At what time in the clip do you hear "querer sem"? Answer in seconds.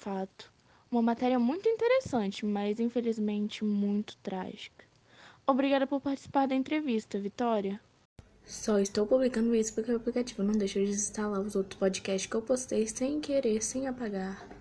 13.20-13.86